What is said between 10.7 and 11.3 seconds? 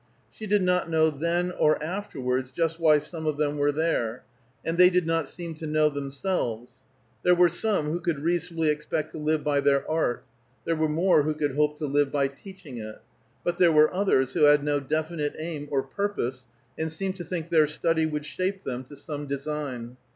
were more